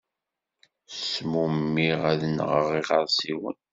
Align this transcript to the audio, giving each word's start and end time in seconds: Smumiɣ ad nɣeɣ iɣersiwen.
Smumiɣ 1.09 1.99
ad 2.11 2.21
nɣeɣ 2.35 2.67
iɣersiwen. 2.79 3.57